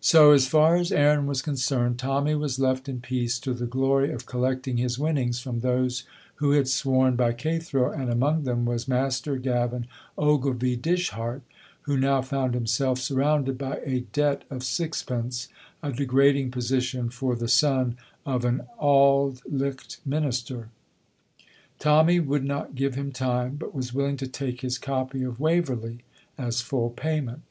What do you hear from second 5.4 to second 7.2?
from those who had sworn